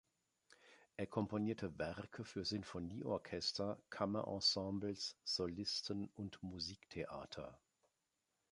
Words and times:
Er 0.97 1.05
komponierte 1.05 1.77
Werke 1.77 2.25
für 2.25 2.43
Sinfonieorchester, 2.43 3.77
Kammerensembles, 3.91 5.15
Solisten 5.23 6.07
und 6.15 6.41
Musiktheater. 6.41 7.59